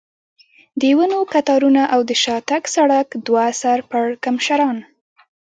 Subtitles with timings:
[0.81, 4.77] د ونو کتارونه او د شاتګ سړک، دوه سر پړکمشران.